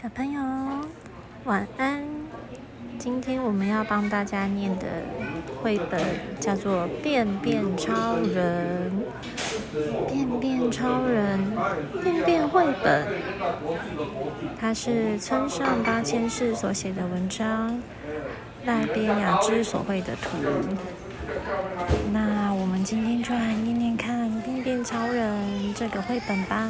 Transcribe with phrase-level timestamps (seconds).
[0.00, 0.40] 小朋友，
[1.42, 2.04] 晚安。
[3.00, 4.86] 今天我们要帮大家念的
[5.60, 6.00] 绘本
[6.38, 8.92] 叫做《便便超人》。
[10.08, 11.40] 便便超人，
[12.00, 13.08] 便便绘本，
[14.60, 17.82] 它是村上八千世所写的文章，
[18.66, 20.38] 赖边雅之所绘的图。
[22.12, 25.44] 那我们今天就来念念看《便便超人》
[25.74, 26.68] 这个绘本吧。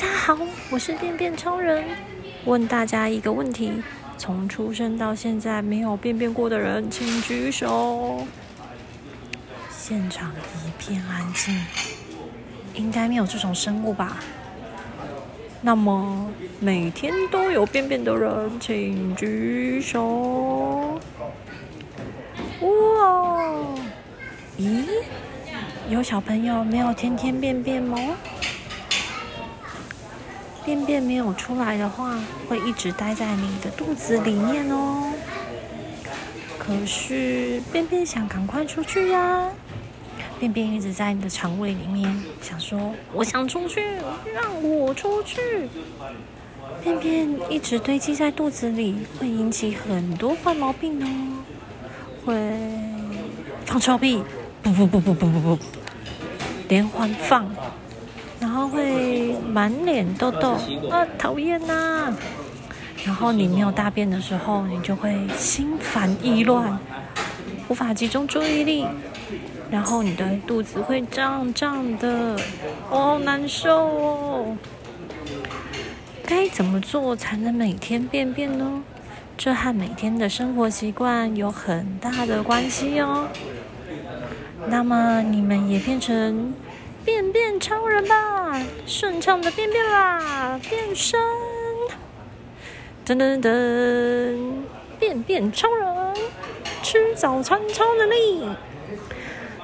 [0.00, 0.38] 大家好，
[0.70, 1.84] 我是便便超人。
[2.46, 3.82] 问大家一个问题：
[4.16, 8.26] 从出生到现在没有便便过的人，请举手。
[9.68, 10.32] 现场
[10.64, 11.54] 一片安静，
[12.72, 14.16] 应该没有这种生物吧？
[15.60, 16.30] 那么
[16.60, 20.98] 每天都有便便的人，请举手。
[22.62, 23.44] 哇！
[24.58, 24.82] 咦，
[25.90, 27.98] 有小朋友没有天天便便吗？
[30.64, 35.12] 便便没有出来的话，会一直待在你的肚子里面哦。
[36.58, 39.48] 可是便便想赶快出去呀，
[40.38, 43.82] 便便一直在你的肠胃里面，想说我想出去，
[44.34, 45.40] 让我出去。
[46.82, 51.06] 便便一直堆积在肚子里，会引起很多坏毛病哦，
[52.24, 52.34] 会
[53.66, 54.22] 放臭屁，
[54.62, 55.58] 不不不不不不不，
[56.68, 57.50] 连环放。
[58.68, 60.56] 会满脸痘痘，
[60.90, 62.12] 啊，讨厌呐！
[63.04, 66.78] 然后你没有大便的时候，你就会心烦意乱，
[67.68, 68.86] 无法集中注意力，
[69.70, 72.38] 然后你的肚子会胀胀的，
[72.88, 74.56] 好难受哦。
[76.26, 78.82] 该怎么做才能每天便便呢？
[79.38, 83.26] 这和每天的生活习惯有很大的关系哦。
[84.68, 86.52] 那么你们也变成。
[87.04, 91.18] 便便超人吧，顺畅的便便啦，变身！
[93.06, 94.62] 噔噔噔，
[94.98, 96.14] 便便超人，
[96.82, 98.48] 吃早餐超能力。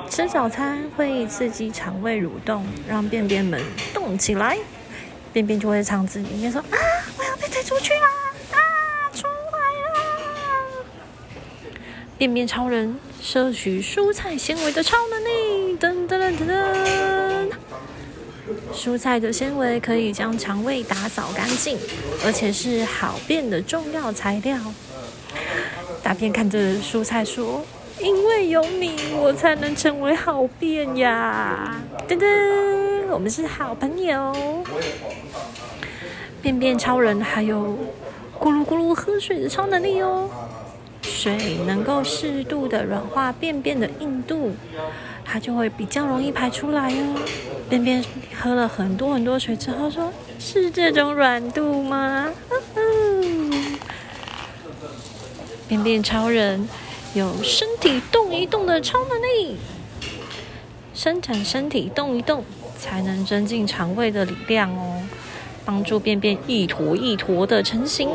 [0.08, 3.60] 吃早餐会刺激肠胃蠕动，让便便们
[3.92, 4.56] 动起来，
[5.32, 6.78] 便便就会肠子里面说：“啊，
[7.18, 8.08] 我要被推出去啦！
[8.52, 8.58] 啊，
[9.12, 9.58] 出来
[9.92, 10.00] 啦！”
[12.16, 17.52] 便便超人摄取蔬菜纤维的超能力，噔噔噔噔噔。
[18.76, 21.78] 蔬菜的纤维可以将肠胃打扫干净，
[22.24, 24.58] 而且是好便的重要材料。
[26.02, 27.64] 大便看着蔬菜说
[27.98, 31.74] ：“因为有你，我才能成为好便呀！”
[32.06, 34.62] 噔噔，我们是好朋友。
[36.42, 37.76] 便便超人还有
[38.38, 40.28] 咕噜咕噜喝水的超能力哦。
[41.02, 44.54] 水能够适度的软化便便的硬度，
[45.24, 47.16] 它就会比较容易排出来哦。
[47.68, 48.04] 便便
[48.40, 52.30] 喝了很多很多水之后，说是这种软度吗？
[55.68, 56.68] 便便超人
[57.14, 59.56] 有身体动一动的超能力，
[60.94, 62.44] 伸展身体动一动，
[62.78, 65.02] 才能增进肠胃的力量哦，
[65.64, 68.08] 帮助便便一坨一坨的成型。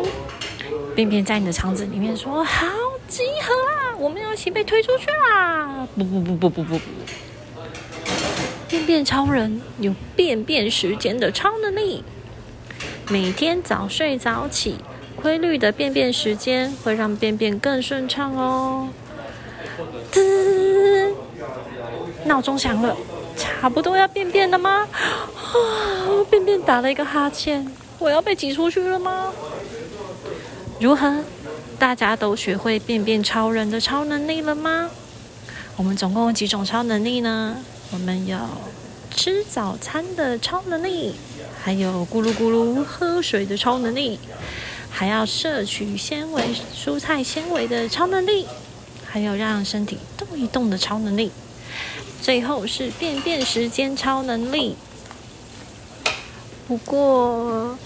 [0.95, 2.67] 便便在你的肠子里面说：“好，
[3.07, 6.81] 集合啊，我们要一起被推出去啦！”不不不不不不不。
[8.71, 12.05] 便便超人有便便时间的超能力，
[13.09, 14.77] 每天早睡早起，
[15.21, 18.87] 规律的便便时间会让便便更顺畅哦。
[20.09, 21.13] 滋，
[22.23, 22.95] 闹钟响了，
[23.35, 24.87] 差不多要便便了吗？
[25.35, 29.33] 啊，便便打了一个哈欠，我要被挤出去了吗？
[30.79, 31.25] 如何？
[31.77, 34.89] 大家都学会便便超人的超能力了吗？
[35.75, 37.57] 我们总共有几种超能力呢？
[37.93, 38.37] 我们有
[39.13, 41.13] 吃早餐的超能力，
[41.61, 44.17] 还有咕噜咕噜喝水的超能力，
[44.89, 46.41] 还要摄取纤维
[46.73, 48.47] 蔬菜纤维的超能力，
[49.05, 51.31] 还有让身体动一动的超能力，
[52.21, 54.77] 最后是便便时间超能力。
[56.69, 57.77] 不过，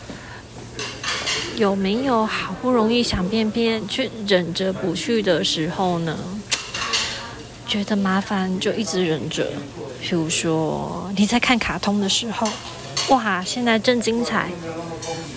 [1.56, 6.16] 有没有好不容易想便便却忍着不去的时候呢？
[7.68, 9.51] 觉得麻烦就一直忍着。
[10.06, 12.48] 譬如说，你在看卡通的时候，
[13.10, 14.44] 哇，现在正精彩；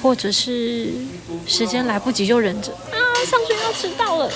[0.02, 0.92] 或者是
[1.46, 4.30] 时间来不及就忍着啊，上学要迟到了；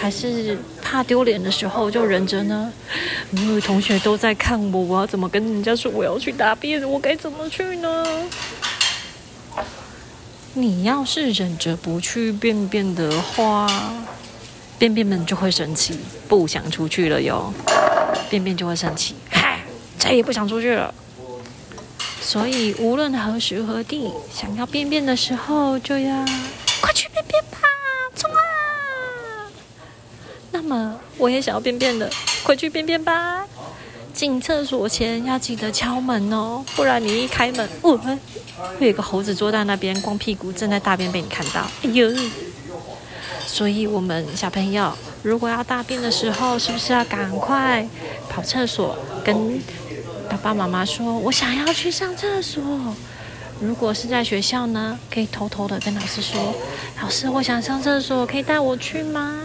[0.00, 2.72] 还是怕丢脸的时候就忍着呢？
[3.32, 6.88] 因为同学都在看我，我要怎么跟人家说我要去大便？
[6.88, 8.06] 我该怎么去呢？
[10.54, 13.66] 你要是忍着不去便便的话，
[14.78, 15.98] 便便们就会生气，
[16.28, 17.52] 不想出去了哟。
[18.26, 19.60] 便便就会生气，嗨，
[19.98, 20.92] 再也不想出去了。
[22.20, 26.24] 所以无论何时何地，想要便便的时候，就要
[26.80, 27.58] 快去便便吧，
[28.16, 28.38] 冲啊！
[30.50, 32.10] 那么我也想要便便的，
[32.42, 33.44] 快去便便吧。
[34.12, 42.10] 进厕所前要记得敲门哦，不然你一开门，哦，会有一个猴子坐在那边，光屁股正在大便被你看到，哎呦！
[43.46, 44.92] 所以我们小朋友
[45.26, 47.84] 如果要大便的时候，是不是要赶快
[48.30, 49.60] 跑厕所，跟
[50.30, 52.62] 爸爸妈妈说：“我想要去上厕所。”
[53.60, 56.54] 如果是在学校呢，可以偷偷的跟老师说
[57.02, 59.42] ：“老师，我想上厕所，可以带我去吗？”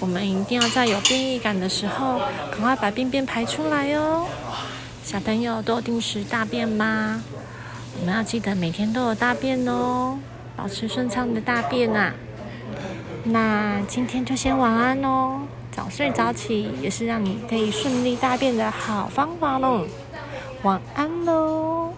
[0.00, 2.20] 我们一定要在有便意感的时候，
[2.50, 4.26] 赶快把便便排出来哦。
[5.02, 7.22] 小朋友都有定时大便吗？
[7.98, 10.18] 我们要记得每天都有大便哦，
[10.54, 12.12] 保持顺畅的大便啊。
[13.24, 19.86] 那今天就先晚安哦，早睡早起也是让你可以顺利大便的好方法喽。
[20.62, 21.92] 晚安喽。